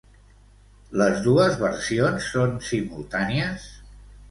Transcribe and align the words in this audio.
Les 1.01 1.19
dues 1.27 1.59
versions 1.59 2.31
són 2.33 2.59
simultànies? 2.73 3.71